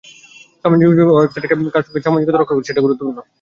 [0.61, 3.17] সামাজিক যোগাযোগের ওয়েবসাইটে কার কার সঙ্গে সামাজিকতা রক্ষা করতে চান, সেটাই গুরুত্বপূর্ণ।